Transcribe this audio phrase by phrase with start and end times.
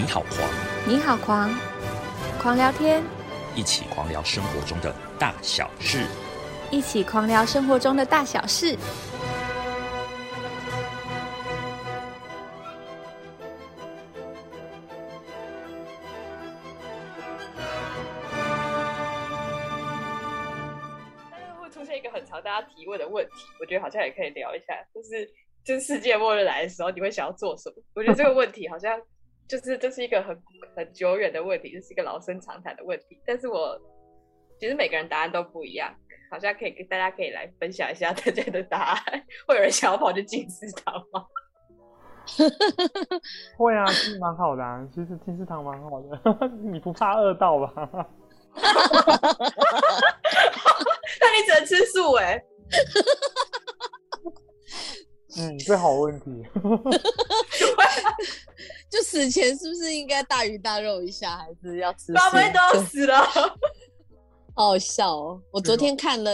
[0.00, 0.50] 你好狂，
[0.88, 1.54] 你好狂，
[2.40, 3.02] 狂聊天，
[3.54, 6.06] 一起狂聊生活中的大小事。
[6.70, 8.78] 一起狂聊生活中的大小事。
[21.30, 25.30] 但是会出现一个很常大家提问的问题，我觉得好像也可以聊一下，就是
[25.62, 27.76] 就是世界末日来的时候，你会想要做什么？
[27.94, 28.98] 我觉得这个问题好像
[29.50, 30.40] 就是这是一个很
[30.76, 33.20] 很久远的问题，这是一个老生常谈的问题。
[33.26, 33.76] 但是我
[34.60, 35.92] 其实每个人答案都不一样，
[36.30, 39.26] 好像可以跟大家可以来分享一下大家的答案。
[39.48, 41.26] 会有人想要跑去进食堂吗？
[43.58, 44.86] 会啊，是蛮好的啊。
[44.94, 46.20] 其实金丝堂蛮好的，
[46.70, 47.72] 你不怕饿到吧？
[51.20, 52.40] 那你只能吃素哎、
[55.38, 56.46] 嗯，这好问题。
[59.12, 62.12] 就死前是不是应该大鱼大肉一下，还是要吃素？
[62.14, 63.16] 爸妈都要死了。
[64.54, 65.40] 好好笑哦！
[65.50, 66.30] 我昨天看了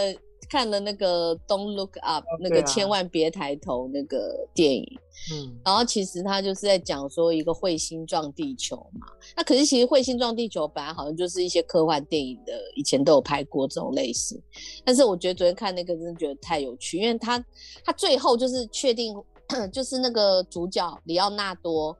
[0.49, 4.99] 看了那个《Don't Look Up》那个千万别抬头那个电影，
[5.31, 9.07] 嗯，然后其实他就是在讲说一个彗星撞地球嘛。
[9.35, 14.41] 那可是其实彗星撞地球本来好像就是一些科幻电影的，以前都有拍过这种类型。
[14.83, 17.43] 但是我觉得昨天看那个真的觉得太有趣，因为他
[17.85, 19.15] 他最后就是确定，
[19.71, 21.95] 就是那个主角里奥纳多。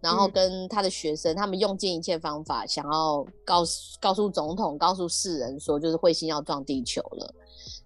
[0.00, 7.34] 然后嗯跟他的学生，他们用尽一切方法，想要告诉告诉总统、告诉世人说，就是彗星要撞地球了。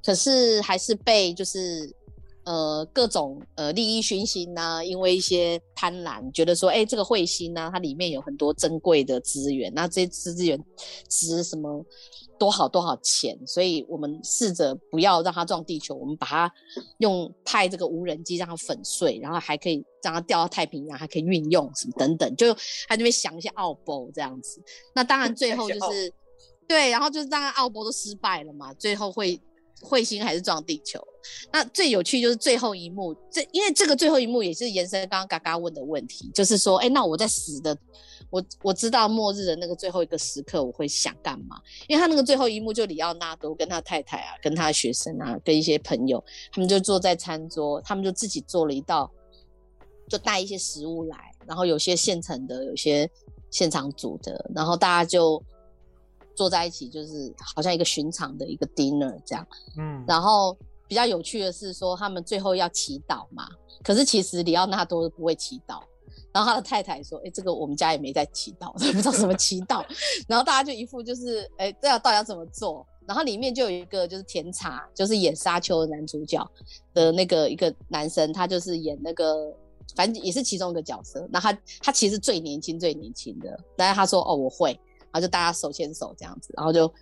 [0.04, 1.88] 可是还是被就是
[2.44, 10.58] 呃各种呃利益熏心呐、因为一些贪婪，觉得说，哎、这个彗星呢、它里面有很多珍贵的资源，那这些资源
[11.08, 11.84] 值什么
[12.38, 16.52] 多好多少钱，所以我们试着不要让它撞地球，我们把它
[16.98, 22.52] 用派这个无人机让它粉碎，然后还可以让它掉到太平洋，还可以运用什么等等，就
[22.88, 24.60] 他那边想一些奥博这样子。
[24.94, 26.12] 那当然最后就是
[26.66, 29.40] 对，然后就是当然奥博都失败了嘛，最后会
[29.82, 31.02] 彗星还是撞地球。
[31.52, 37.76] 那最有趣就是最后一幕，这因为这个最后一幕也是延伸刚刚嘎嘎问的问题，就是说，哎，那我在死的，
[38.28, 41.60] 我我知道末日的那个最后一个时刻，我会想干嘛？
[41.86, 49.08] 因为他那个最后一幕就里奥纳多跟他太太啊，跟他学生啊，跟一些朋友，他们就坐在餐桌，他们就自己做了一道，
[50.08, 51.16] 就带一些食物来，
[51.46, 53.08] 然后有些现成的，有些
[53.50, 55.40] 现场煮的，然后大家就
[56.34, 59.46] 坐在一起，就是好像一个寻常的一个 dinner 这样。
[59.78, 60.56] 嗯，然后
[60.88, 63.48] 比较有趣的是说，他们最后要祈祷嘛，
[63.82, 65.80] 可是其实里奥纳多不会祈祷。
[66.34, 69.84] 然后他的太太说：“哎、这个我们家也没在祈祷， 不知道怎么祈祷。
[70.26, 76.42] ”然后大家就一副就是：“哎、这要到底要怎么做？”然后里面就有一个就是甜茶，就是演沙丘的男主角
[76.94, 79.54] 的那个一个男生，他就是演那个，
[79.94, 81.28] 反正也是其中一个角色。
[81.30, 84.78] 那他他其实最年轻最年轻的，但是他说：“哦，我会。”
[85.12, 86.92] 然后就大家手牵手这样子，然后就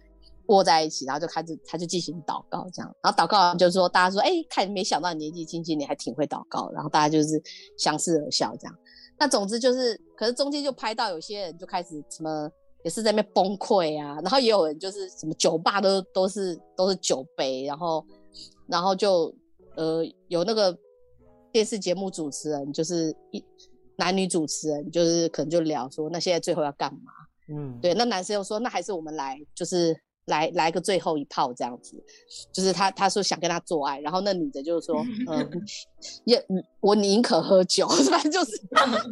[0.47, 7.41] 握在一起，然后就开始他就进行祷告这样，然后祷告完就说大家说，哎、看没想到你年纪轻轻你还挺会祷告，然后大家就是
[7.79, 8.77] 相视而笑这样。
[9.19, 12.51] 那总之就是，可是中间就拍到有些人就开始什么
[12.83, 18.05] 也是在那边崩溃啊，然后也有人就是什么酒吧都都是都是酒杯，然后
[18.67, 19.33] 然后就
[19.77, 20.77] 呃有那个
[21.53, 23.45] 电视节目主持人就是一
[23.97, 27.13] 男女主持人就是可能就聊说，那现在最后要干嘛？
[27.51, 29.97] 嗯，对，那男生又说，那还是我们来，就是
[30.27, 32.03] 来来个最后一炮这样子，
[32.53, 35.51] 就是他他说想跟他做爱，然后那女的就说， 嗯，
[36.25, 38.53] 也嗯我宁可喝酒，反正就是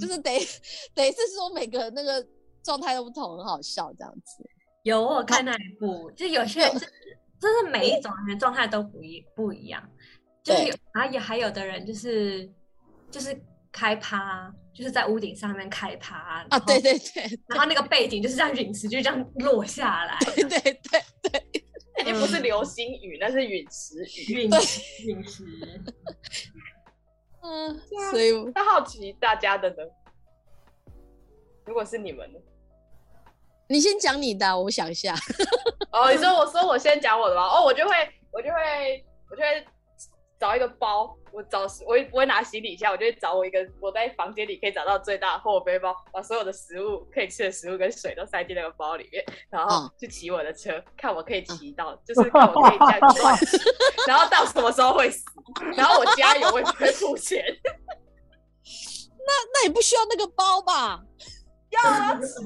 [0.01, 0.39] 就是等于
[0.95, 2.25] 等于是说每个那个
[2.63, 4.45] 状态都不同，很好笑这样子。
[4.85, 6.87] 有我看那一部，就有些人是，
[7.41, 9.83] 就是每一种人状态都不一不一样，
[10.43, 12.49] 就是有，然后有还有的人就是
[13.11, 13.39] 就是
[13.79, 20.81] 开趴，就是在屋顶上面开趴啊，对对对然后那个背景就是这样陨石就这样落下来，对对对
[21.31, 21.63] 对，
[22.01, 24.35] 已经不是流星雨，那是陨石雨。
[24.35, 25.45] 陨石陨石，
[27.41, 27.81] 嗯，
[28.11, 29.77] 所以那好奇大家的呢？
[31.65, 32.39] 如果是你们呢？
[33.69, 35.15] 你先讲你的啊，我想一下。
[35.93, 37.43] 哦，你说我说我先讲我的吗？
[37.43, 37.95] 哦，我就会
[38.33, 39.67] 我就会我就会
[40.39, 53.59] 找一个包，我找我也不会拿行李箱，我就会找我一个我在房间里可以找到最大的货背包，把所有的食物可以吃的食物跟水都塞进那个包里面，然后嗯去骑我的车，看我可以骑到，就是看我可以这样乱骑，
[54.07, 55.25] 然后到什么时候会死，
[55.77, 57.45] 然后我加油我也不会付钱，
[59.27, 61.01] 那那也不需要那个包吧？
[61.71, 62.41] 要啊，就是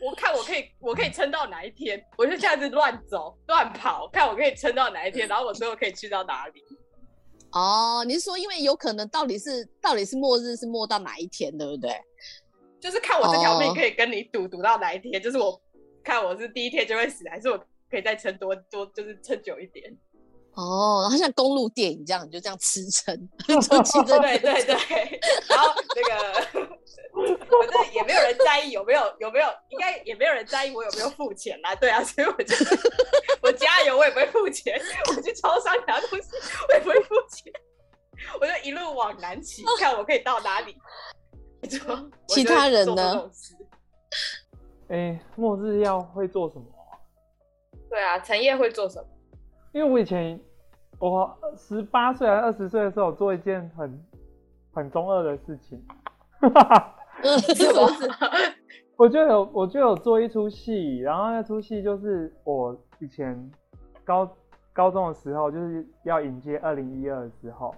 [0.00, 6.62] 我看我可以，我可以撑到哪一天，我就这样子乱走乱跑，看我可以撑到哪一天，然后我最后可以去到哪里。
[7.54, 11.90] 哦，你是说因为有可能到底是到底是末日是末到哪一天，对不对？
[12.80, 15.58] 就是看我这条命哦可以跟你赌赌到哪一天，就是我
[16.02, 17.58] 看我是第一天就会死，还是我
[17.90, 19.96] 可以再撑多多，就是撑久一点。
[20.54, 23.16] 哦，然后像公路电影这样，你就这样吃撑，
[23.46, 26.73] 就骑着对 对对，然后那个，
[27.36, 31.74] 反正也没有人在意有没有有没有，应该也没有人在意我有没有付钱啦。
[31.74, 32.54] 对啊，所以我就
[33.42, 36.30] 我加油我也不会付钱，我去超商拿东西
[36.68, 37.52] 我也不会付钱，
[38.40, 40.76] 我就一路往南骑，看我可以到哪里。
[42.28, 43.30] 其他人呢
[44.88, 47.00] 哎，末日要会做什么啊？
[47.88, 49.08] 对啊，陈烨会做什么？
[49.72, 50.38] 因为我以前
[50.98, 54.06] 我十八岁还是二十岁的时候，做一件很
[54.74, 55.82] 很中二的事情。
[58.96, 63.50] 我就有我就有做一出戏，然后那出戏就是我以前
[64.04, 64.28] 高
[64.72, 67.74] 高中的时候，就是要迎接二零一二的时候，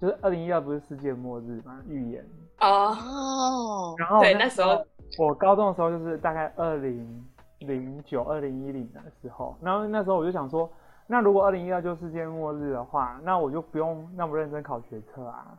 [0.00, 2.24] 就是二零一二不是世界末日嘛，预言。
[2.60, 4.84] 哦，哦，然后对那时候
[5.18, 7.24] 我高中的时候就是大概二零
[7.60, 10.70] 零九、二零一零的时候，然后那时候我就想说，
[11.06, 15.56] 那如果二零一二就世界末日的话，那我就不用那么认真考学测啊。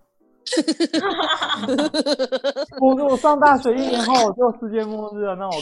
[2.79, 5.51] 我我上大学一年后我就世界末日了，那我？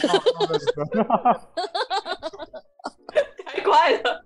[3.45, 4.24] 太快了，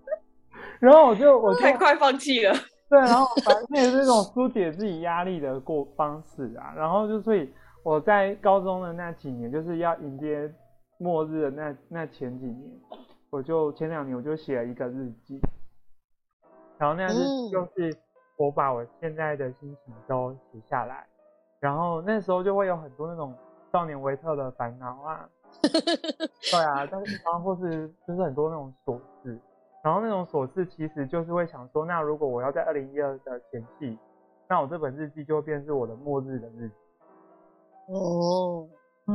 [0.79, 2.53] 然后我就我就太快放弃了。
[2.89, 6.73] 对，然后反正也是这种疏解自己压力的过方式啊。
[6.75, 7.51] 然后就所以
[7.83, 10.53] 我在高中的那几年，就是要迎接
[10.99, 12.69] 末日的那那前几年，
[13.31, 15.39] 我就前两年我就写了一个日记，
[16.77, 17.97] 然后那就是
[18.43, 21.05] 我把我现在的心情都写下来，
[21.59, 23.33] 然后那时候就会有很多那种
[23.71, 25.29] 少年维特的烦恼啊，
[25.61, 29.39] 对啊，但是然后或是就是很多那种琐事。
[29.83, 33.97] 然后那种琐事其实就是会想说，那如果我要在二零一二的前夕，
[34.47, 36.75] 那我这本日记就会变成是我的末日的日记。
[37.93, 38.65] 哦，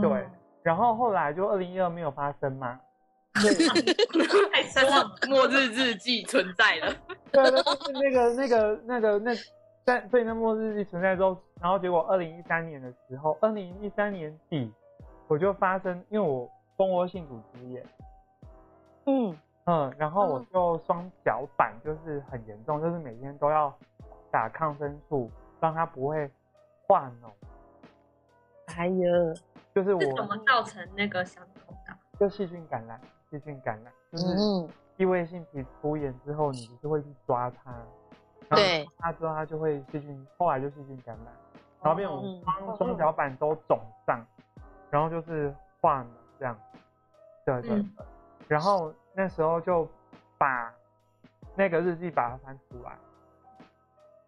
[0.03, 0.29] 对，
[0.63, 2.79] 然后后来就二零一二没有发生嘛，
[4.53, 5.17] 太深了。
[5.29, 6.95] 末日日记存在了，
[7.33, 9.33] 对，那就是那个那个那个那
[9.85, 14.73] 在所以那末日日记存在之后，然后结果二零一三年的时候，二零一三年底
[15.27, 17.85] 我就发生，因为我蜂窝性组织炎，
[19.07, 19.37] 嗯，
[19.67, 23.75] 嗯，然后我嗯就双脚板就是很严重，就是每天都要
[24.31, 25.31] 打抗生素，
[25.61, 26.31] 让它不会
[26.87, 27.31] 化脓。
[28.77, 29.09] 哎呀，
[29.75, 31.97] 就是我怎么造成那个伤口的？
[32.21, 33.01] 就细菌感染，
[33.31, 37.75] 细菌感染就是嗯，异位性皮肤炎之后，你就是会去抓它，
[38.51, 38.85] 对。
[38.85, 41.27] 抓它之后它就会细菌，后来就细菌感染，
[41.83, 42.43] 然后变成嗯。
[42.45, 44.25] 双双脚板都肿胀，
[44.91, 46.07] 然后就是化脓
[46.39, 46.59] 这样，
[47.45, 47.93] 对对对，嗯。
[48.49, 49.87] 然后那时候就
[50.39, 50.73] 把
[51.55, 52.97] 那个日记把它翻出来，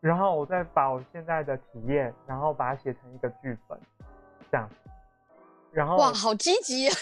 [0.01, 3.81] 然后我再把我现在的体验，然后把它写成一个剧本，
[4.51, 4.69] 这样，
[5.73, 6.95] 然后哇，好积极啊！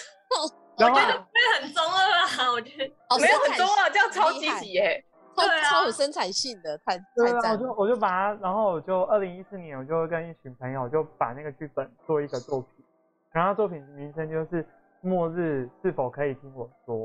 [0.78, 2.52] 然后我觉得这很中二啊！
[2.52, 5.04] 我觉得好没有很中二，这样超积极耶。
[5.36, 7.58] 超对啊超有生产性的，太对啊，我太赞了。
[7.58, 12.84] 就我就把它，然后我就二零一四年，我就跟一群朋友就把那个剧本做一个作品，
[13.30, 14.64] 然后作品名称就是
[15.00, 16.96] 《末日是否可以听我说》，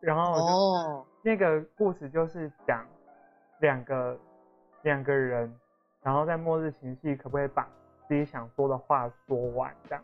[0.00, 2.84] 然后哦，那个故事就是讲
[3.60, 4.18] 两个
[4.82, 5.54] 两个人，
[6.02, 7.68] 然后在末日前夕可不可以把
[8.08, 10.02] 自己想说的话说完，这样，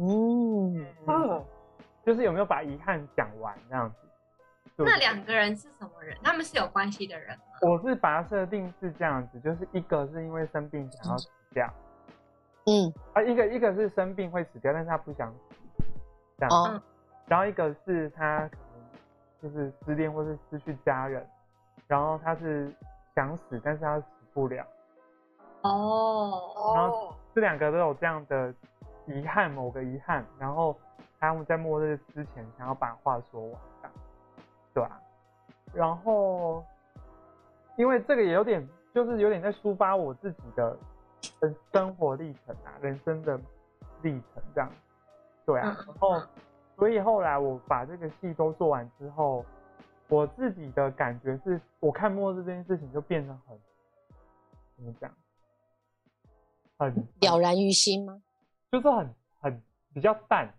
[0.00, 1.44] 嗯，嗯，
[2.04, 3.96] 就是有没有把遗憾讲完这样子。
[4.82, 6.16] 那两个人是什么人？
[6.22, 7.44] 他们是有关系的人吗？
[7.60, 11.70] 我是把它设定是这样子，就是一个是因为生病想要死掉。
[12.64, 15.84] 嗯，啊，一个一个是生病会死掉，但是他不想死，
[16.38, 16.50] 这样。
[16.50, 16.82] 哦，
[17.26, 21.26] 然后一个是他可能就是失恋或是失去家人，
[21.86, 22.72] 然后他是
[23.14, 24.66] 想死，但是他死不了。
[25.60, 28.54] 哦，然后这两个都有这样的
[29.06, 30.76] 遗憾，某个遗憾，然后
[31.18, 33.60] 他们在末日之前想要把话说完，
[34.72, 35.00] 对啊。
[35.72, 36.64] 然后
[37.76, 40.76] 因为这个也有点，就是有点在抒发我自己的
[41.40, 43.40] 生生活历程啊，人生的
[44.02, 44.70] 历程这样，
[45.46, 45.76] 对啊。
[45.86, 46.22] 然后
[46.76, 49.44] 所以后来我把这个戏都做完之后，
[50.08, 53.58] 我自己的感觉是，我看末日这件事情就变得很
[54.76, 55.10] 怎么讲？
[56.78, 58.22] 很了然于心吗？
[58.70, 59.62] 就是很很
[59.92, 60.52] 比较淡，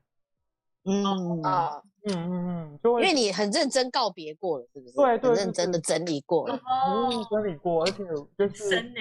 [0.86, 4.96] 嗯，啊，嗯嗯嗯，就会因为你很认真告别过了，是不是？
[4.96, 6.56] 对对认真的整理过了。
[6.56, 8.04] 哦嗯，整理过，而且
[8.38, 8.92] 就是。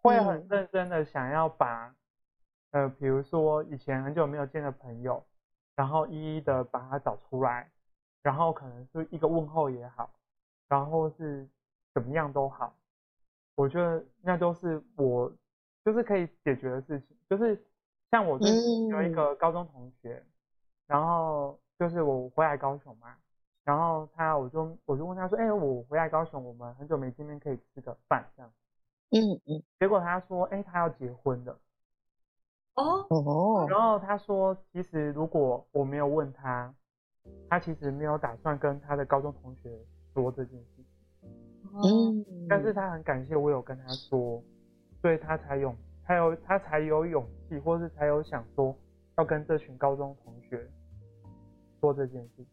[0.00, 1.92] 会很嗯认真的想要把，
[2.70, 5.22] 呃，比如说以前很久没有见的朋友，
[5.74, 7.68] 然后一一的把他找出来，
[8.22, 10.08] 然后可能是一个问候也好，
[10.68, 11.46] 然后是
[11.92, 12.72] 怎么样都好，
[13.56, 15.30] 我觉得那都是我
[15.84, 17.60] 就是可以解决的事情，就是
[18.10, 18.52] 像我就是
[18.88, 19.12] 有一嗯。
[19.12, 20.22] 个高中同学，
[20.86, 23.16] 然后就是我回来高雄嘛，
[23.64, 28.52] 然后他我就我就问他说，哎、我回来高雄，我们很久没见面，可以吃个饭这样。
[29.10, 31.58] 嗯嗯，结果他说，哎、他要结婚的。
[32.74, 36.74] 哦，哦，然后他说，其实如果我没有问他，
[37.48, 39.78] 他其实没有打算跟他的高中同学
[40.14, 40.84] 说这件事，
[41.82, 44.42] 嗯，但是他很感谢我有跟他说，
[45.00, 45.74] 所以他才有
[46.08, 48.74] 才有他才有勇气，或是才有想说
[49.18, 50.66] 要跟这群高中同学
[51.80, 52.46] 说这件事情。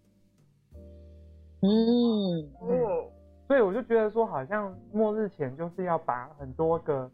[1.61, 3.09] 嗯，哦，
[3.47, 7.09] 所以我就觉得说，好像末日前就是要把很多个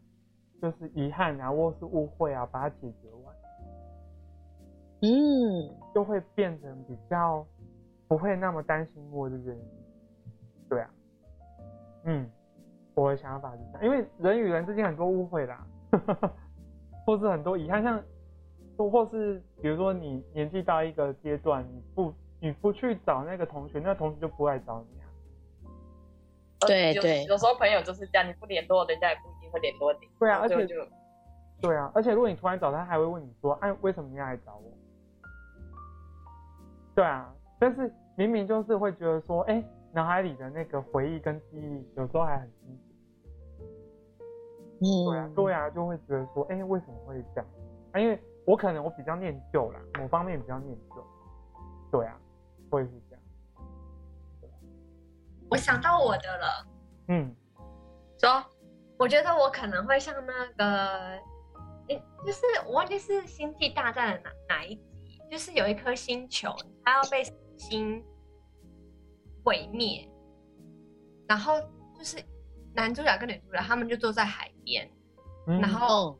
[0.60, 3.34] 就是遗憾啊，或是误会啊，把它解决完，
[5.02, 7.46] 嗯，就会变成比较
[8.08, 9.66] 不会那么担心末日这件事。
[10.68, 10.90] 对啊，
[12.06, 12.28] 嗯，
[12.94, 15.64] 我的想法是这样，因为人与人之间很多误会啦，
[17.06, 18.02] 或是很多遗憾，像
[18.76, 25.04] 或或是比如说你年纪到一个阶段，你不你不去找那个同学，那同学就不会来找你啊。
[26.60, 30.08] 对对有时候朋友就是这样，你不联络，人家也不一定会联络你。
[30.18, 30.76] 对啊而且就
[31.60, 34.72] 对啊，而且如果你突然找他，他还会问你说：“哎、为什么你要来找我？”
[36.94, 42.81] 对啊，但是明明就是会觉得说，哎、脑海里的那个回忆跟记忆有时候还很清楚。
[44.82, 47.46] 对啊，嗯，对啊，就会觉得说，哎、为什么会这样？
[47.92, 51.06] 啊，因为我可能我比较念旧啦，某方面比较念旧。
[51.90, 52.18] 对啊，
[52.70, 53.22] 会是这样。
[55.50, 56.66] 我想到我的了，
[57.08, 57.36] 嗯，
[58.18, 58.42] 说，
[58.98, 61.18] 我觉得我可能会像那个，
[61.88, 66.48] 诶，就是我忘记是《星际大战》的哪哪一集，就是有一颗星球，
[66.82, 67.22] 它要被
[67.58, 68.02] 星
[69.44, 70.10] 毁灭，
[71.28, 71.60] 然后
[71.94, 72.16] 就是
[72.74, 74.88] 男主角跟女主角他们就坐在海边，
[75.46, 75.60] 嗯。
[75.60, 76.18] 然后哦，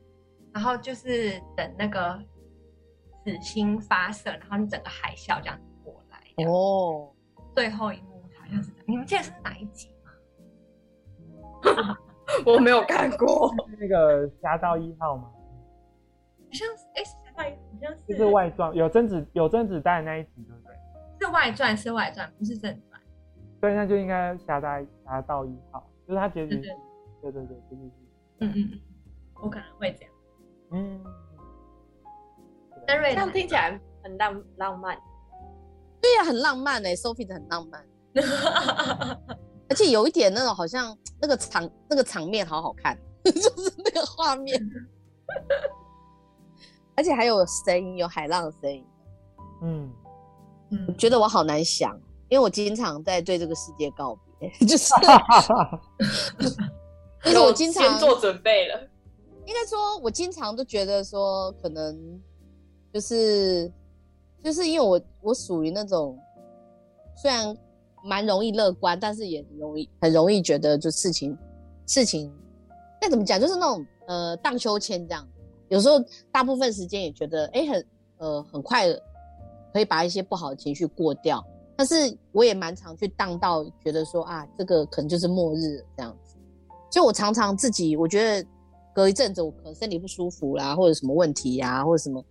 [0.53, 2.19] 然后就是等那个
[3.25, 7.11] 紫星发射，然后整个海啸这样子过来，哦，
[7.55, 11.97] 最后一幕好像是，你们记得是哪一集吗？
[12.45, 18.17] 我没有看过，那个《侠盗一号》吗，好像是哎，侠盗一好像就是。
[18.19, 20.75] 是外传，有甄子有甄子丹的那一集，对不对？
[21.21, 23.01] 是外传，是外传，不是正传。
[23.61, 24.69] 对，那就应该侠盗
[25.05, 27.33] 侠盗一号，就是他结局对，对。
[27.33, 27.91] 对对，结局是，
[28.41, 28.81] 嗯嗯嗯，
[29.43, 30.13] 我可能会这样。
[30.73, 31.05] 嗯，
[32.87, 34.99] 但瑞这样呢听起来很浪浪漫。
[36.01, 37.87] 对呀、很浪漫哎、s o p h i e 的很浪漫，
[39.69, 44.61] 而且有一点那种好像那个场那个场面好好看， 就是那个画面，
[46.97, 48.85] 而且还有声音，有海浪的声音。
[49.63, 49.93] 嗯，
[50.71, 51.97] 嗯，觉得我好难想，
[52.29, 54.32] 因为我经常在对这个世界告别，
[54.67, 54.93] 就是
[57.25, 58.81] 就是我经常先做准备了。
[59.47, 62.21] 应该说，我经常都觉得说，可能
[62.93, 63.71] 就是
[64.43, 66.19] 就是因为我我属于那种
[67.17, 67.57] 虽然
[68.05, 71.37] 蛮容易乐观，但是也很容易很容易觉得就事情
[71.87, 72.33] 事情
[73.01, 75.27] 该怎么讲，就是那种呃荡秋千这样。
[75.69, 75.95] 有时候
[76.31, 77.87] 大部分时间也觉得哎、诶很
[78.19, 79.03] 呃很快的
[79.73, 81.45] 可以把一些不好的情绪过掉，
[81.83, 86.37] 但是我也蛮常去荡到觉得说啊这个可能就是末日了这样子。
[86.93, 88.49] 所以我常常自己，我觉得
[88.95, 92.25] 隔一阵子我可能身体不舒服啦，或者什么问题呀、或者什么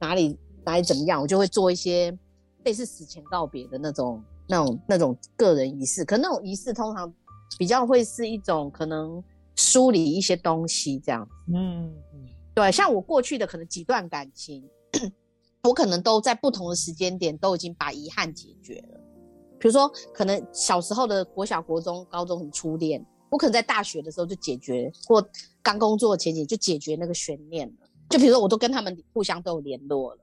[0.00, 2.12] 哪里哪里怎么样，我就会做一些
[2.64, 6.04] 类似死前告别的那种、那种、那种个人仪式。
[6.04, 7.14] 可那种仪式通常
[7.56, 9.22] 比较会是一种可能
[9.54, 11.24] 梳理一些东西这样。
[11.54, 14.68] 嗯嗯对，像我过去的可能几段感情，
[15.66, 19.00] 我可能都在不同的时间点都已经把遗憾解决了。
[19.58, 25.26] 比如说，可能小时候的国小、国中、高中很初恋，我可能在大学的时候就解决，或
[25.62, 27.88] 刚工作前几就解决那个悬念了。
[28.10, 30.20] 就比如说，我都跟他们互相都有联络了，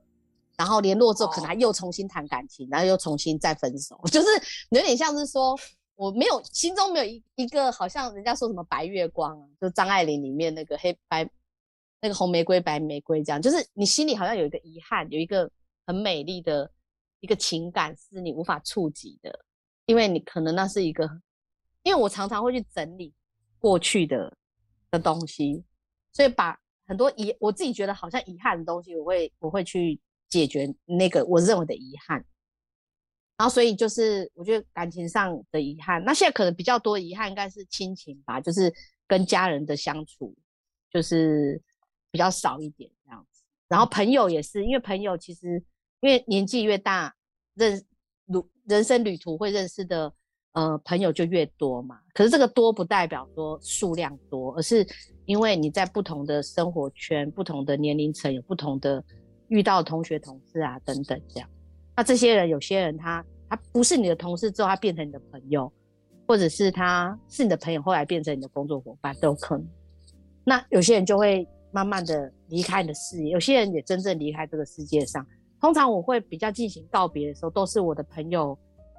[0.56, 4.28] 然后联络之后，可能还又重新谈感情，然后又重新再分手， 就是
[4.70, 5.54] 有点像是说，
[5.96, 11.28] 我没有心中没有一一个好像人家说什么白月光啊，就张爱玲里面那个黑白
[12.04, 15.50] 那个红玫瑰白玫瑰这样，就是你心里好像有一个遗憾，有一个
[15.86, 16.70] 很美丽的
[17.20, 19.42] 一个情感是你无法触及的，
[19.86, 21.08] 因为你可能那是一个，
[21.82, 23.14] 因为我常常会去整理
[23.58, 24.36] 过去的
[24.90, 25.64] 的东西，
[26.12, 32.22] 所以把很多遗我自己觉得好像遗憾的东西，我会我会去解决那个我认为的遗憾。
[33.38, 38.70] 然后，所以就是我觉得感情上的遗憾，那现在可能比较多遗憾应该是亲情吧，就是
[39.06, 40.36] 跟家人的相处，
[40.90, 41.60] 就是
[42.14, 43.42] 比较少一点这样子。
[43.66, 45.60] 然后朋友也是，因为朋友其实
[45.98, 47.12] 因为年纪越大，
[47.54, 47.76] 认
[48.26, 50.12] 旅人生旅途会认识的
[50.52, 51.98] 呃朋友就越多嘛。
[52.12, 54.86] 可是这个多不代表说数量多，而是
[55.24, 59.02] 因为你在不同的生活圈、不同的年龄层有不同的
[59.48, 61.50] 遇到同学、同事啊等等这样。
[61.96, 65.72] 那这些人有些人他他不是你的同事之后，他变成你的朋友，
[66.28, 69.68] 或者是他是你的朋友，后来变成你的工作伙伴都有可能。
[70.44, 75.26] 那有些人就会慢慢的离开你的视野，有些人也真正离开这个世界上。
[75.60, 78.56] 通常我会比较进行告别的时候，都是我的朋友，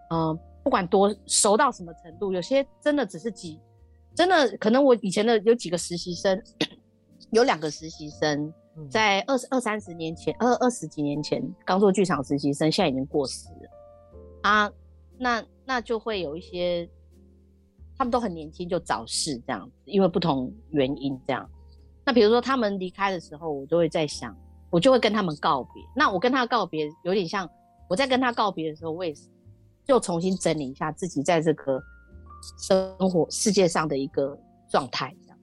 [0.09, 3.57] 嗯、不管多熟到什么程度，有些真的只是几，
[4.13, 6.37] 真的可能我以前的有几个实习生，
[7.31, 13.69] 有两个实习生嗯在二十二三十年前，二二十几年前刚做剧场实习生，现在已经过世了
[14.41, 14.69] 啊。
[15.17, 16.89] 那那就会有一些，
[17.97, 21.49] 他们都很年轻就早逝这样子，因为不同原因这样。
[22.05, 24.35] 那比如说他们离开的时候，我就会在想，
[24.69, 25.83] 我就会跟他们告别。
[25.95, 27.49] 那我跟他告别，有点像
[27.89, 29.23] 我在跟他告别的时候，我也是
[29.83, 31.81] 就重新整理一下自己在这个
[32.59, 34.37] 生活世界上的一个
[34.69, 35.37] 状态，这样。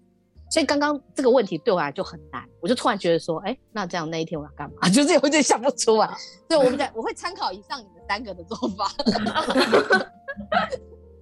[0.51, 4.89] 所以刚刚这个问题对我来就很难，我就突然觉得说，哎，那这样那一天我要干嘛？
[4.91, 6.07] 就是有点想不出来。
[6.49, 8.93] 所以我们在我会参考以上你们三个的做法。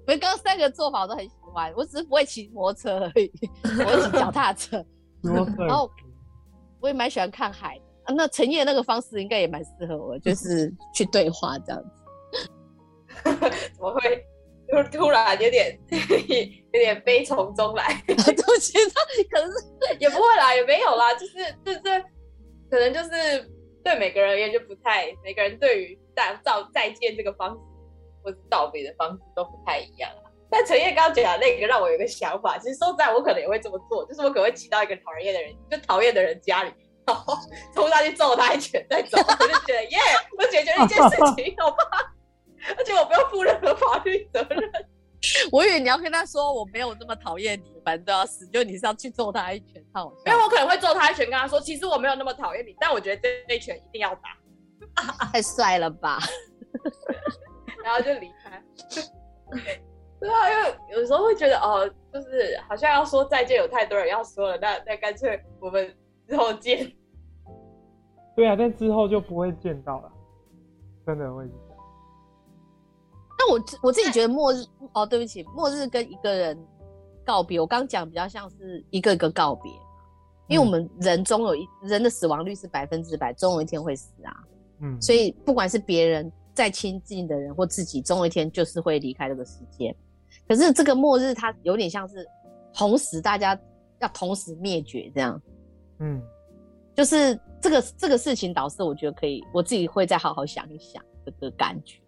[0.06, 3.30] 我刚刚三个做法我都很喜欢，我只是不会骑摩托车而已，
[3.62, 4.84] 我会骑脚踏车。
[5.22, 5.90] 然后
[6.80, 7.84] 我也蛮喜欢看海的。
[8.04, 12.50] 啊、那陈烨那个方式应该也蛮适合我，就是 去对话这样子。
[13.22, 14.24] 怎么会
[14.68, 18.02] 突突然有点 有点悲从中来？
[18.06, 18.22] 对不
[18.58, 18.78] 起，
[19.30, 21.80] 可能是也不会啦，也没有啦，就是就是
[22.70, 23.10] 可能就是
[23.84, 27.60] 对每个人而言就不太，每个人对于再造再见这个方式
[28.24, 30.19] 或者道别的方式都不太一样啊。
[30.52, 36.72] 但陈烨刚刚讲的那个让我有一个想法，其实说实在，我可能也会这么做，就是我可能会骑到一个讨人厌的人，就讨厌的人家里，
[37.06, 37.36] 然后
[37.74, 39.98] 冲上去揍他一拳再走，我就觉得耶，
[40.36, 41.76] 我解决了一件事情，好吧？
[42.76, 44.70] 而且我不用负任何法律责任。
[45.52, 56.18] 我以为你要跟他说我没有那么讨厌你，反正都要死，就你是要去揍他一拳，好因为我可能会揍他一拳，跟他说，其实我没有那么讨厌你，但我觉得这这一拳一定要打，太帅了吧？
[57.84, 58.62] 然后就离开。
[60.20, 65.90] 对啊，因为有时候会觉得哦，就是好像要说再见，有太多人要说了，那那干脆我们
[66.28, 66.92] 之后见。
[68.36, 70.12] 对啊，但之后就不会见到了，
[71.06, 71.84] 真的会是这样。
[73.38, 76.66] 那我我自己觉得末日哦，对不起，末日跟一个人
[77.24, 79.72] 告别，我刚讲比较像是一个个告别，
[80.48, 84.36] 因为我们人终有一人的死亡率是百分之百，终有一天会死啊。
[84.80, 89.96] 嗯，所以不管是别人再亲近的人或自己，总有一天就是会离开这个世界。
[90.50, 92.26] 可是这个末日，它有点像是
[92.74, 93.56] 同时大家
[94.00, 95.40] 要同时灭绝这样，
[96.00, 96.20] 嗯，
[96.92, 102.00] 就是这个这个事情导致我觉得可以，我自己会再好好想一想这个感觉。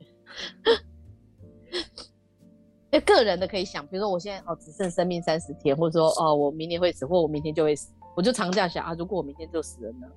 [2.90, 10.09] 因 为个人的可以想，比如说我现在哦只剩生命三十天，或者说哦我明年会死，或我明天就会死，我就常这样想啊，如果我明天就死了呢？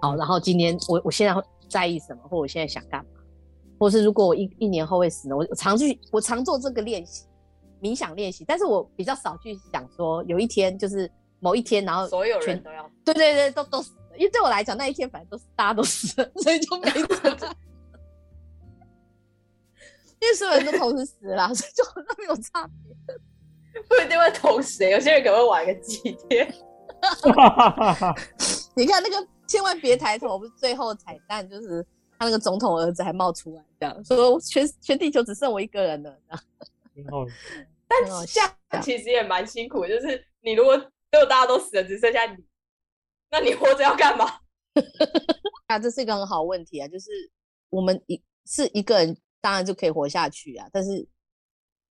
[0.00, 3.20] 好，然后今天我我现在会在意什么，或我现在想干嘛，
[3.78, 5.36] 或是如果我一一年后会死呢？
[5.36, 7.26] 我我常去我常做这个练习，
[7.80, 11.10] 冥想练习，但是我比较少去想说有一天就是
[11.40, 14.16] 某一天，然后所有全人都要对对对，都都死了。
[14.16, 17.36] 因为对我来讲，那一天反正都是大家都死了，所以就没怎么。
[20.20, 22.72] 因为所有人都同时死了啦，所以就好像没有差别。
[23.88, 26.52] 不一定会同时、有些人可能会玩个几天。
[28.74, 31.80] 你看那个，千万别抬头，不是最后彩蛋就是
[32.18, 36.12] 他那个总统儿子还冒出来，这样说全全地球只剩我一个人了。
[36.28, 36.42] 这样
[37.88, 40.76] 但很好这样其实也蛮辛苦，就是你如果
[41.10, 42.44] 都大家都死了，只剩下你，
[43.30, 44.40] 那你活着要干嘛？
[45.66, 47.10] 啊，这是一个很好问题啊，就是
[47.70, 51.08] 我们一是一个人，当然就可以活下去啊，但是，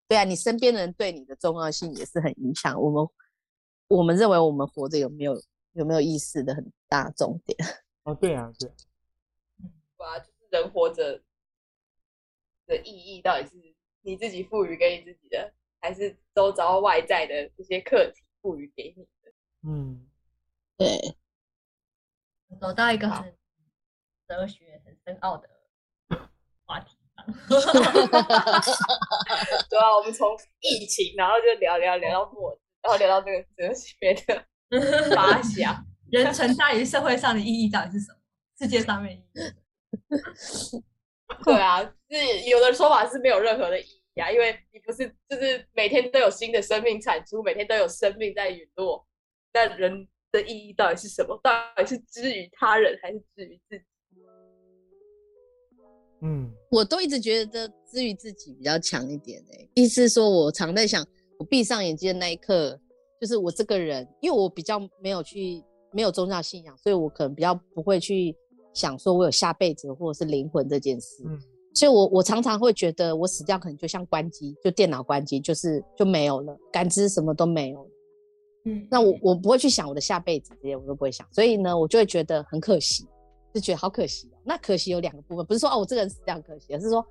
[0.07, 3.07] 对啊，你身边的人对你的重要性也是很影响我们。
[3.87, 5.39] 我们认为我们活着有没有
[5.73, 7.55] 有没有意识的很大重点。
[8.03, 8.73] 哦，对啊，对啊，
[9.97, 11.21] 对啊，就是人活着
[12.65, 13.74] 的意义到底是
[14.05, 19.33] 你自己赋予给你自己的，还是周遭外在的这些课题赋予给你的？
[19.67, 20.07] 嗯，
[20.77, 21.17] 对，
[22.61, 23.35] 走到一个很
[24.27, 25.49] 哲学、很深奥的
[26.65, 27.25] 话题上。
[29.67, 34.45] 对啊，我们从疫情，然后就聊聊聊到末日，然后聊到这个哲学的
[35.15, 35.83] 发想。
[36.11, 38.19] 人存在于社会上的意义到底是什么？
[38.59, 39.23] 世界上面意？
[41.43, 49.05] 对啊，是有的说法是没有任何的意义啊，因为你不是就是每天都有新的生命产出，每天都有生命在陨落，
[49.53, 51.39] 那人的意义到底是什么？
[51.43, 53.85] 到底是之于他人还是之于自己？
[56.21, 61.05] 嗯我都一直觉得之于自己比较强一点诶、意思是说我常在想，
[61.37, 62.79] 我闭上眼睛的那一刻，
[63.19, 68.35] 就是我这个人，因为我比较没有去没有宗教信仰，所以我可能比较不会去
[68.75, 71.23] 想说我有下辈子或者是灵魂这件事。
[71.25, 71.41] 嗯
[71.77, 77.89] 所以我我常常会觉得我死掉可能就像关机，就电脑关机，就是就没有了，感知什么都没有了。
[78.63, 83.05] 嗯，那我我不会去想我的下辈子这些，我都不会想，所以呢，我就会觉得很可惜，
[83.53, 84.37] 就觉得好可惜哦。
[84.45, 87.05] 那可惜有两个部分，不是说哦我这个人死掉很可惜，而是说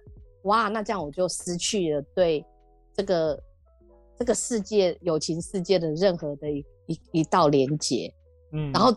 [0.45, 2.43] 哇，那这样我就失去了对
[2.95, 3.39] 这个
[4.19, 8.11] 这个世界友情世界的任何的一一一道连接。
[8.53, 8.97] 嗯，然后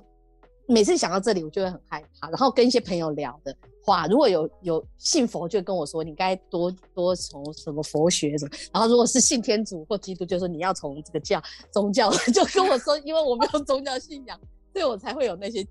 [0.68, 2.30] 每次想到这里，我就会很害怕。
[2.30, 8.52] 然后跟一些朋友聊的话，如果有有信佛，就跟我说你该多多从什么佛学什么。
[8.74, 14.40] 然后如果是信天主或基督，就说你要从这个教宗教， 就跟我说，因为我没有宗教信仰，
[14.74, 15.66] 所以我才会有那些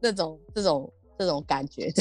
[0.00, 1.92] 那种这种这种感觉。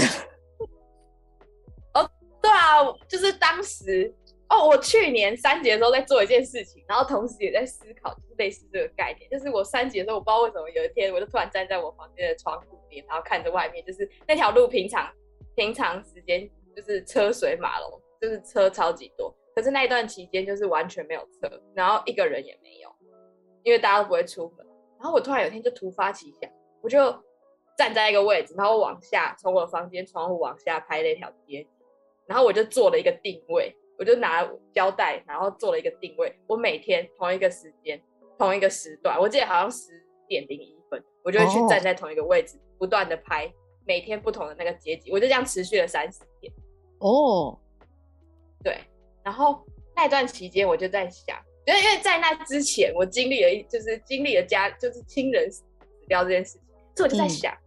[2.42, 4.14] 对啊，就是当时
[4.50, 9.30] 哦，我去年三节的时候在做一件事情，然后同时也在思考，就是类似这个概念。
[9.30, 15.12] 就是我三节的时候，我不知道为什么有一天，我就突然站在我房间的窗户边，然后看着外面，就是那条路平常
[15.56, 22.90] 平常时间就是车水马龙，就是车超级多，可是那一段期间就是完全没有车，然后一个人也没有，
[23.64, 24.66] 因为大家都不会出门。
[25.00, 26.50] 然后我突然有一天就突发奇想，
[26.82, 27.00] 我就
[27.78, 31.66] 站在一个位置，然后往下从我房间窗户往下拍那条街。
[32.28, 36.34] 然后我就做了一个定位，我就拿胶带，然后做了一个定位。
[36.48, 38.02] 我每天同一个时间、
[38.38, 43.52] 同一个时段，我记得好像十点零一分，我就会去哦站在同一个位置，不断的拍
[43.86, 45.12] 每天不同的那个阶级。
[45.12, 46.52] 我就这样持续了三十天。
[47.00, 47.58] 哦，
[48.64, 48.78] 对，
[49.24, 55.64] 然后那段期间我就在想，因为因为在那之前我经历了一，就是经历了家，就是亲人死
[56.08, 56.62] 掉这件事情，
[56.96, 57.58] 所以我就在嗯想，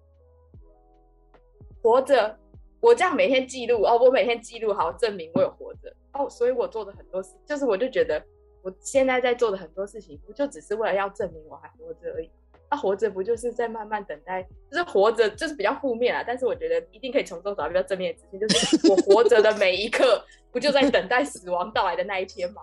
[1.83, 2.39] 活着，
[2.81, 8.23] 我这样每天记录哦，我每天记录好，证明我有活着哦，所以我做的很多事，就是我就觉得
[8.63, 12.31] 我现在在做的很多事情，不就只是为了要证明我还活着而已。
[12.71, 16.23] 那、活着不就是在慢慢等待，就是活着，就是比较负面啊。
[16.27, 22.61] 但是我觉得一定可以从中找到比较正面的资讯，就是我活着的每一刻，不就在等待死亡到来的那一天吗？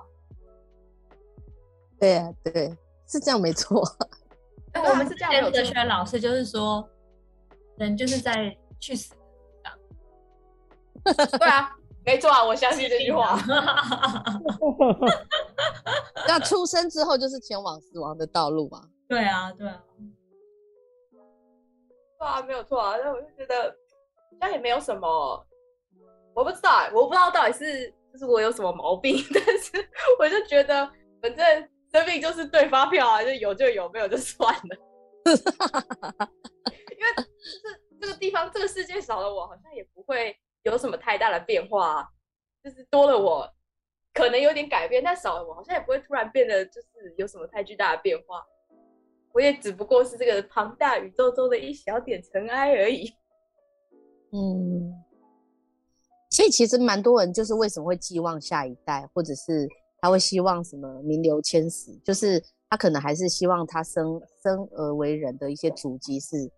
[1.99, 2.77] 对啊，对，
[3.07, 3.81] 是这样没错。
[4.73, 6.87] 哎对啊是这样没有哲错学老师就是说，
[7.77, 9.15] 人就是在去死
[11.03, 11.75] 对啊，
[12.05, 13.37] 没错啊，我相信这句话。
[16.27, 18.81] 那出生之后就是前往死亡的道路嘛。
[19.07, 19.83] 对啊，对啊，
[22.19, 22.95] 对啊，没有错啊。
[22.97, 23.75] 那我就觉得
[24.39, 25.45] 那也没有什么，
[26.35, 29.71] 我不知道欸，我不知道到底是就是我有什么毛病， 但是
[30.19, 30.89] 我就觉得
[31.21, 34.77] 反正生命就是对发票啊，就有就有，没有就算了。
[35.25, 35.33] 因
[37.01, 42.11] 为就是这个地方，这个世界少了我，好像也不会有什么太大的变化、
[42.63, 43.47] 就是多了我
[44.13, 48.43] 可能有点改变，但少了我好像也不会突然变得就是有什么太巨大的变化。
[49.31, 53.13] 我也只不过是这个庞大宇宙中的一小点尘埃而已。
[54.31, 55.03] 嗯，
[56.31, 59.67] 所以其实蛮多人就是为什么会寄望下一代，或者是
[59.99, 66.49] 他会希望什么名留千史，就是他可能还是希望他生生而为人的一些足迹是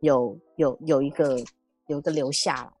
[0.00, 1.36] 有有有一个
[1.88, 2.79] 有一个留下来。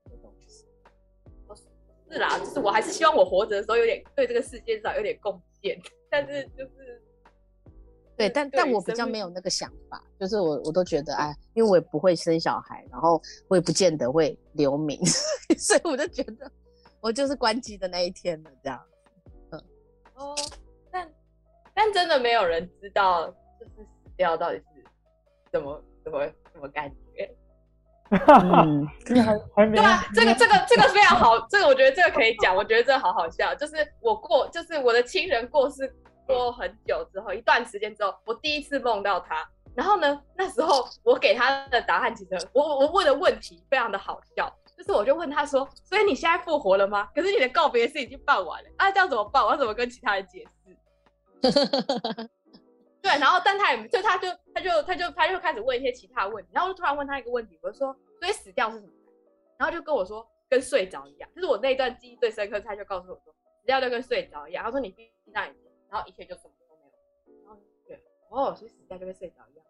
[2.10, 7.00] 是啦，就是我还是希望我活着的时候有点对这个世界至少有点贡献， 但是就是
[8.16, 15.00] 对，嗯但但我比较没有那个想法，就是我我都觉得，哎，因为我也不会生小孩，然后我也不见得会留名，
[15.56, 16.50] 所以我就觉得
[17.00, 18.80] 我就是关机的那一天了，这样。
[19.50, 19.64] 嗯
[20.16, 20.36] 哦，
[20.90, 21.10] 但
[21.72, 24.64] 但真的没有人知道，就是死掉到底是
[25.52, 26.96] 怎么怎么怎么感觉。
[28.10, 28.86] 嗯，
[29.24, 33.54] 还 还没对啊，这个这个这个 非常好，这个我觉得这个可以讲，我觉得这个好好笑。
[33.54, 35.92] 就是我过，就是我的亲人过世
[36.26, 39.48] 过很久之后，一段时间之后，我第一次梦到他。
[39.76, 47.08] 然后呢，那时候我给他的答案其实我我问的问题非常的好笑，就是我就问他说：“所以你现在复活了吗？
[47.14, 49.44] 可是你的告别式已经办完了，啊，这样怎么办？
[49.44, 50.76] 我要怎么跟其他人解释？”
[53.02, 58.92] 对，然后但他也就他就他就他就他就开始问一些其他问题，然后我就突然问他一个问题，我就说：“所以死掉是什么？”
[59.58, 64.64] 然后就跟我说跟睡着一样，就是我那一段记忆最深刻，他就告诉我说死掉就跟睡着一样。
[64.64, 67.44] 他说你闭上眼睛，然后一切就什么都没有。
[67.44, 69.66] 然后对，哦，所以死掉就跟睡着一样。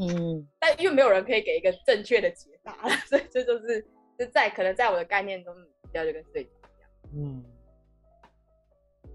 [0.00, 3.84] 嗯，但因为没有人可以给一个正确的解答， 所以这就是
[4.16, 6.90] 就在可能在我的概念中，死掉就跟睡着一样。
[7.14, 7.44] 嗯，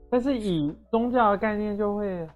[0.09, 2.27] 但是以宗教的概念就会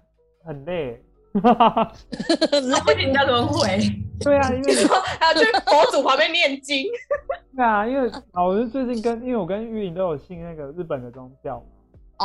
[0.48, 0.98] 很累，
[1.34, 3.78] 那不停的轮回。
[4.24, 4.74] 对啊，因为
[5.20, 6.86] 还有去佛祖旁边念经。
[7.54, 11.66] 对啊，因为啊，我是最近跟，因为我跟玉玲都有信那个日本的宗教嘛，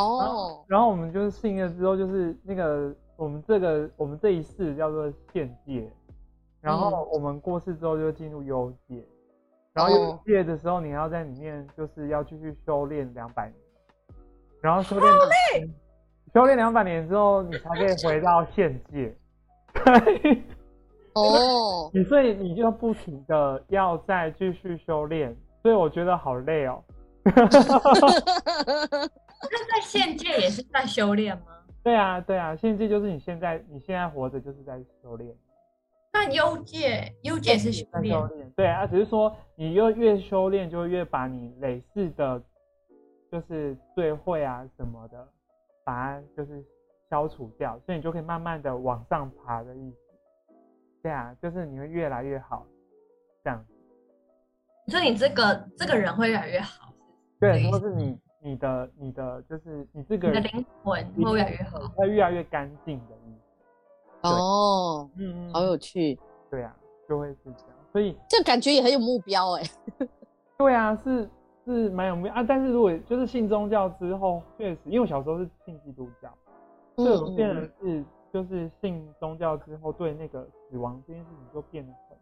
[0.01, 5.91] 哦，然后我们就是信了之后，就是那个我们这个我们这一世叫做现界，
[6.61, 9.05] 然后我们过世之后就进入幽界，
[9.73, 13.55] 然后幽哦界的时候你要在里面就是要继续修炼两百年，
[14.61, 15.11] 然后修炼
[16.33, 19.15] 修炼两百年之后，你才可以回到现界。
[19.73, 20.43] 对，
[21.13, 26.83] 哦，你 所以你就不停的要再继续修炼，所以我觉得好累哦。
[27.25, 27.41] 那
[29.67, 31.45] 在现界也是在修炼吗？
[31.83, 35.35] 对啊，对啊，现界就是你现在你现在活着就是在修炼。
[36.13, 38.15] 那幽界，幽界是修在炼
[38.55, 42.41] 对啊，只是说你越越修炼，就越把你累世的，
[43.31, 45.27] 就是罪会啊什么的，
[45.83, 46.63] 把它就是
[47.09, 49.97] 消除掉，所以你就可以慢慢的往上爬的意思。
[51.01, 52.65] 对啊，就是你会越来越好，
[53.43, 53.65] 这样。
[54.85, 56.93] 你说你这个这个人会越来越好，
[57.39, 61.79] 对，对或是你你的你的就是你这个人你的灵魂会越来越好。
[61.95, 64.27] 会越来越干净的意思。
[64.29, 66.17] 哦，嗯嗯，好有趣，
[66.49, 66.75] 对啊，
[67.07, 67.77] 就会是这样。
[67.91, 69.63] 所以这感觉也很有目标哎。
[70.57, 71.29] 对啊，是
[71.65, 72.43] 是蛮有目标啊。
[72.43, 76.33] 但是如果就是信宗教之后，确实，因为我小时候是信基督教，
[76.95, 82.17] 所以我变嗯成是就是信宗教之后，对那个死亡这件事情就变得很，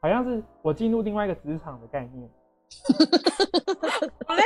[0.00, 2.28] 好像是我进入另外一个职场的概念，
[4.26, 4.42] 好累，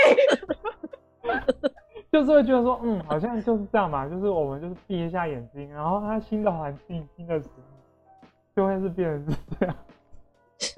[2.10, 9.76] 就是会觉得说，嗯，好像就是这样嘛，就是我们就是闭一下眼睛，然后它新的环境、新的事物，就会是变成是这样。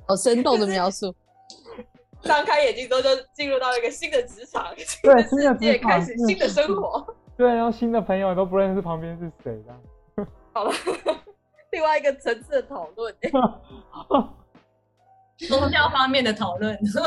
[0.07, 1.15] 好生动的描述。
[2.23, 7.17] 张开眼睛之后就进入到一个新的职场，新对的新的世界，职场开始新的生活。
[7.37, 10.27] 对，然后新的朋友都不认识旁边是谁的。
[10.53, 10.73] 好了，
[11.73, 13.15] 另外一个层次的讨论，
[15.49, 17.03] 宗教方面的讨论， 就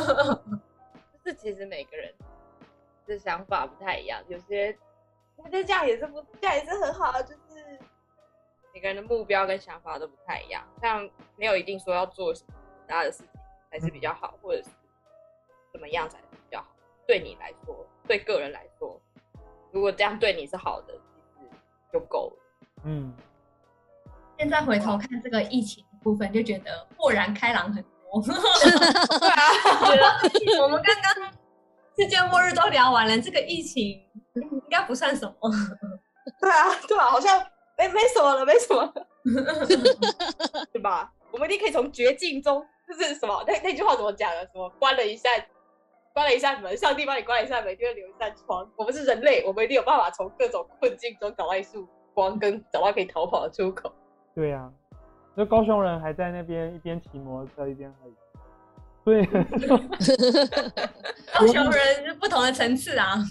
[1.24, 2.12] 是其实每个人
[3.06, 4.76] 的想法不太一样，有些
[5.36, 7.80] 我觉得这样也是不，这样也是很好的，就是
[8.74, 13.28] 每个人的目标跟想法都不太一样，像没有一定说要做什么很大的事情
[13.70, 14.70] 才是比较好，或者是
[15.74, 16.68] 怎么样才比较好。
[17.06, 19.02] 对你来说，对个人来说，
[19.72, 21.50] 如果这样对你是好的，其实
[21.92, 22.38] 就够了。
[22.86, 23.14] 嗯，
[24.38, 28.22] 现在回头看这个疫情的部分，就觉得豁然开朗很多。
[28.22, 31.34] 对啊，觉得我们刚刚
[31.98, 34.02] 世界末日都聊完了，这个疫情
[34.36, 35.52] 应该不算什么。
[36.40, 37.44] 对啊，对啊，好像
[37.78, 39.08] 没没什么了，没什么了，
[40.72, 41.12] 对吧？
[41.32, 44.42] 我们一定可以从绝境中，就是什么那那句话怎么讲的？
[44.46, 45.32] 什么关了一扇
[46.14, 48.70] 关了一扇门，上帝帮你关了一扇门，一定会留一扇窗。
[48.76, 53.92] 我们是人类，我们一定有办法从各种困境中找到一束光，跟找到可以逃跑的出口。
[54.36, 54.72] 对呀、
[55.36, 58.44] 那高雄人还在那边一边骑摩托车一边喝饮料，
[59.04, 59.26] 所以
[61.34, 63.18] 高雄人是不同的层次啊。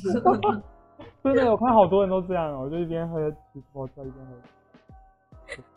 [1.23, 4.33] 真的我看好多人都这样哦，就一边喝骑摩托车一边喝。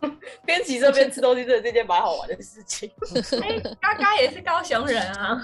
[0.43, 2.89] 边骑车边吃东西，真的是一件蛮好玩的事情。
[3.43, 5.39] 哎，嘎嘎也是高雄人啊。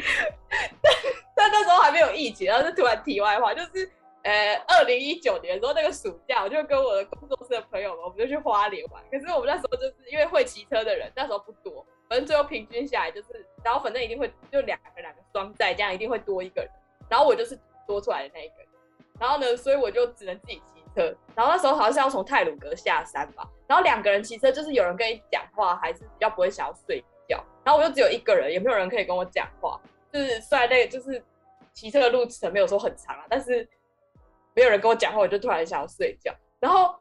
[1.36, 3.90] 但那时候还没有疫情，然后就突然题外话，就是
[4.22, 9.02] 呃，二零一九年的时候那个暑假，我就跟我的工作室的朋友们，我们就去花莲玩。
[9.10, 16.70] 可是我们那时候就是因为会骑车的人那时候不多，反正最后平均下来就是，然后反正一定会就两个两个双载，这样一定会多一个人。
[17.10, 18.68] 然后我就是多出来的那一个人，
[19.20, 20.77] 然后呢，所以我就只能自己骑
[21.34, 27.44] 然后那时候好像是要从泰鲁阁下山吧，然后两个人骑车，就是有人跟你讲话，还是比较不会想要睡觉。
[27.64, 29.80] 然后我就只有一个人，也没有人可以跟我讲话。
[30.12, 31.22] 就是虽然那个就是
[31.72, 33.68] 骑车的路程没有说很长啊，但是
[34.54, 36.34] 没有人跟我讲话，我就突然想要睡觉。
[36.58, 36.94] 然后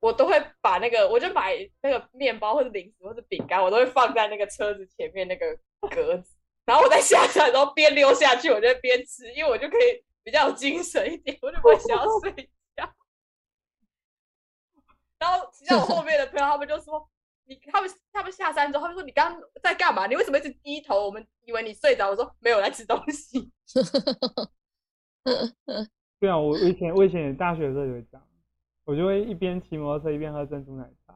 [0.00, 5.56] 我都会把那个，我就买那个面包或者零食或者饼干，我都会放在那个车子前面那个
[5.90, 6.36] 格子。
[6.64, 12.48] 然后我在下山的时候边溜下去，我就边吃，因为我就可以比较有精神一点，我就不会想要睡。
[15.22, 17.08] 然后骑在我后面的朋友，他们就说
[17.46, 20.08] ：“你他们他们下山之后，他们说你刚刚在干嘛？
[20.08, 21.06] 你为什么一直低头？
[21.06, 23.52] 我们以为你睡着。”我说：“没有，我在吃东西。
[26.18, 28.26] 对啊，我我以前我以前大学的时候也会这样，
[28.84, 31.14] 我就会一边骑摩托车一边喝珍珠奶茶。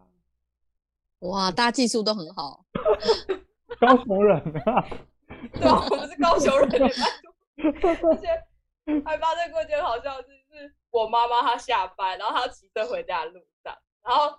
[1.21, 2.65] 哇，大家技术都很好。
[3.81, 4.87] 高雄人啊，
[5.53, 6.71] ”对啊，我们是高雄人，
[8.05, 8.29] 而且
[9.05, 13.49] 还发生过一件好笑的事，是我妈妈她下班，然后她要骑车回家的路上，
[14.07, 14.39] 然后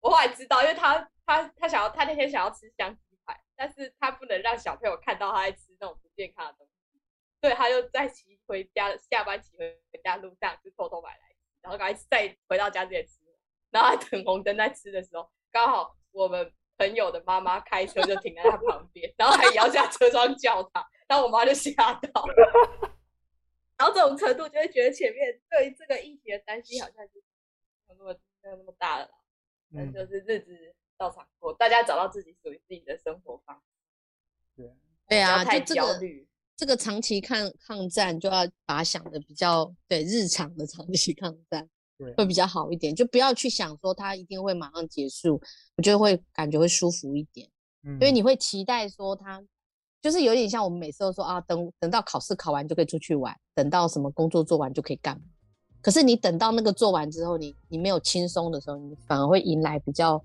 [0.00, 7.00] 我后来知道，因为他他他想要他那天想要吃香鸡排，但是他不能让小朋友看到他在吃那种不健康的东西，
[7.40, 13.20] 对，他就在骑回家下班骑回家路上就偷偷买来，然后赶快再回到家之前吃。
[13.70, 22.24] 然后他等红灯在吃的时候，刚好我们朋友的妈妈开车就停在他旁边，然后还摇下车窗叫他，然后我妈就吓到。
[23.78, 27.14] 然后这种程度就会觉得前面对这个议题的担心好像就
[27.88, 29.04] 没有那么没有那么大了
[29.70, 34.72] 啦，就是日子照常过，大家找到自己属于自己的生活方式，对，
[35.08, 36.28] 对啊，太就这个焦虑。
[36.54, 45.40] 这个长期抗抗战就要把它想的比较对日常的长期抗战对会比较好一点，就不要去想说它一定会马上结束，
[45.76, 47.48] 我觉得会感觉会舒服一点，
[47.82, 49.42] 嗯，因为你会期待说它
[50.00, 55.24] 就是有点像我们每次都说啊，等等到考试考完就可以出去玩，等到什么工作做完就可以干嘛。
[55.82, 60.22] 可是你等到那个做完之后，你你没有轻松的时候，你反而会迎来比较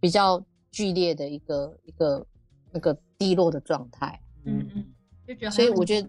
[0.00, 2.26] 比较剧烈的一个一个
[2.72, 4.18] 那个低落的状态。
[4.44, 4.84] 嗯嗯，
[5.28, 6.08] 就觉得，所以我觉得，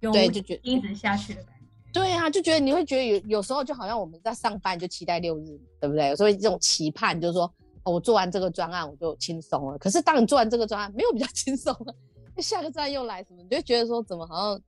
[0.00, 1.66] 有对就觉得一直下去的感觉。
[1.92, 6.10] 对啊，就觉得你会觉得有有时候就好像我们在上班就期待六日，对不对？
[6.10, 7.50] 有时候这种期盼就是说，
[7.84, 9.78] 哦，我做完这个专案我就轻松了。
[9.78, 11.94] 可是当你做完这个专案，没有比较 轻松了，
[12.36, 14.62] 下个专案又来什么，你就会觉得说怎么好像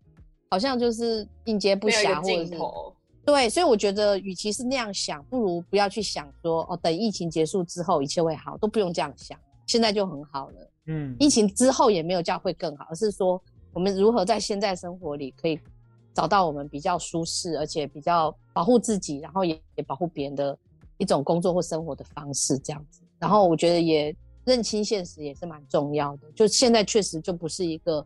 [0.51, 2.59] 好像就是应接不暇，或者是
[3.29, 10.71] 对，所以我觉得与其是那样想，不如不要去想说哦，等疫情结束之后一切会好，都不用这样想，现在就很好了。
[10.87, 13.39] 嗯，疫情之后也没有叫会更好，而是说
[13.75, 15.61] 我们如何在现在生活里可以
[16.15, 20.57] 找到我们比较舒适，而且比较保护自己，然后也也保护别人的
[20.97, 23.03] 一种工作或生活的方式，这样子。
[23.19, 28.03] 然后我觉得也认清现实也是蛮重要的，就现在确实就不是一个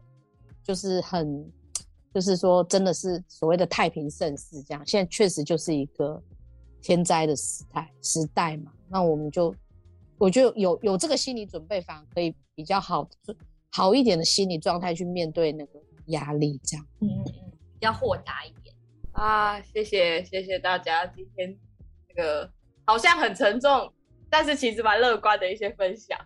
[0.65, 1.49] 就是很
[2.15, 6.23] 就是说真的是所谓的太平盛世这样，现在确实就是一个
[6.81, 9.55] 天灾的时代时代嘛，那我们就
[10.19, 13.09] 我觉得有有这个心理准备，反而可以比较好
[13.71, 16.87] 好一点的心理状态去面对那个压力，这样。
[17.01, 18.75] 嗯嗯嗯，比较豁达一点。
[19.13, 21.57] 啊，谢谢谢谢大家今天
[22.09, 22.51] 这个
[22.85, 23.93] 好像很沉重，
[24.29, 26.19] 但是其实蛮乐观的一些分享。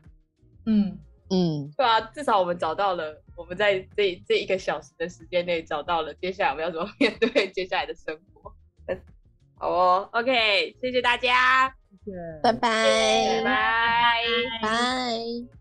[0.66, 0.99] 嗯，
[1.31, 8.53] 嗯，对啊，至少我们找到了，我们在这这一个小时的时间内找到了接下来我们要怎么面对接下来的生活。
[8.87, 9.01] 嗯
[9.59, 14.23] 好哦，OK，谢谢大家，谢谢拜拜，拜拜。
[14.62, 15.56] 拜。